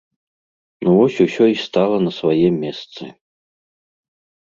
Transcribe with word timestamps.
Ну 0.87 0.95
вось 0.99 1.19
усё 1.27 1.43
і 1.53 1.61
стала 1.67 1.97
на 2.07 2.11
свае 2.19 2.49
месцы. 2.61 3.03